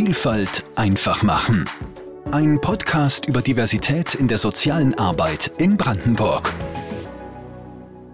[0.00, 1.68] Vielfalt einfach machen.
[2.30, 6.54] Ein Podcast über Diversität in der sozialen Arbeit in Brandenburg.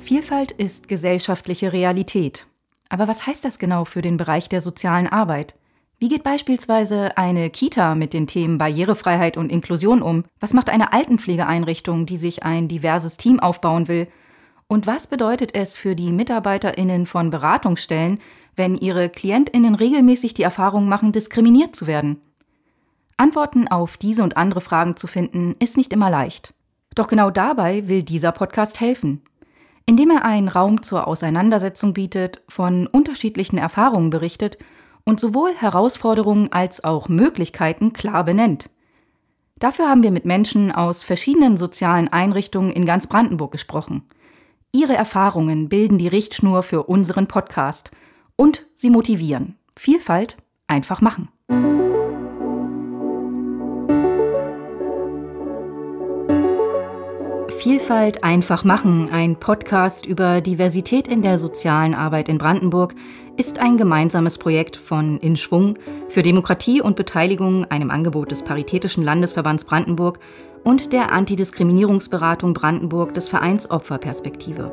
[0.00, 2.48] Vielfalt ist gesellschaftliche Realität.
[2.88, 5.54] Aber was heißt das genau für den Bereich der sozialen Arbeit?
[6.00, 10.24] Wie geht beispielsweise eine Kita mit den Themen Barrierefreiheit und Inklusion um?
[10.40, 14.08] Was macht eine Altenpflegeeinrichtung, die sich ein diverses Team aufbauen will?
[14.70, 18.20] Und was bedeutet es für die Mitarbeiterinnen von Beratungsstellen,
[18.54, 22.20] wenn ihre Klientinnen regelmäßig die Erfahrung machen, diskriminiert zu werden?
[23.16, 26.52] Antworten auf diese und andere Fragen zu finden, ist nicht immer leicht.
[26.94, 29.22] Doch genau dabei will dieser Podcast helfen.
[29.86, 34.58] Indem er einen Raum zur Auseinandersetzung bietet, von unterschiedlichen Erfahrungen berichtet
[35.04, 38.68] und sowohl Herausforderungen als auch Möglichkeiten klar benennt.
[39.58, 44.04] Dafür haben wir mit Menschen aus verschiedenen sozialen Einrichtungen in ganz Brandenburg gesprochen.
[44.72, 47.90] Ihre Erfahrungen bilden die Richtschnur für unseren Podcast
[48.36, 49.56] und sie motivieren.
[49.76, 50.36] Vielfalt
[50.66, 51.28] einfach machen.
[57.58, 62.94] Vielfalt einfach machen, ein Podcast über Diversität in der sozialen Arbeit in Brandenburg,
[63.36, 65.76] ist ein gemeinsames Projekt von In Schwung
[66.08, 70.20] für Demokratie und Beteiligung, einem Angebot des Paritätischen Landesverbands Brandenburg
[70.62, 74.70] und der Antidiskriminierungsberatung Brandenburg des Vereins Opferperspektive.